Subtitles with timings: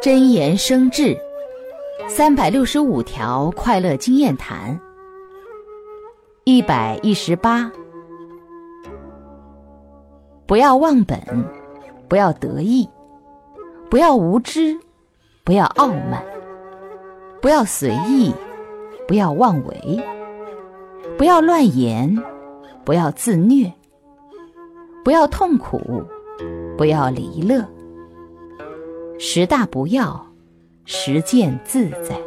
[0.00, 1.16] 真言生智，
[2.08, 4.78] 三百六十五条快乐经验谈，
[6.44, 7.70] 一百一十八。
[10.46, 11.18] 不要忘本，
[12.08, 12.88] 不要得意，
[13.90, 14.78] 不要无知，
[15.42, 16.22] 不要傲慢，
[17.42, 18.32] 不要随意，
[19.08, 20.00] 不要妄为，
[21.18, 22.16] 不要乱言，
[22.84, 23.72] 不要自虐，
[25.04, 25.80] 不要痛苦，
[26.78, 27.64] 不要离乐。
[29.18, 30.26] 十大不要，
[30.84, 32.25] 实践自在。